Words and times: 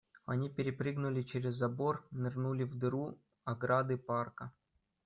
Они 0.25 0.49
перепрыгнули 0.49 1.21
через 1.21 1.53
забор, 1.53 2.07
нырнули 2.09 2.63
в 2.63 2.73
дыру 2.73 3.19
ограды 3.45 3.97
парка. 3.97 4.51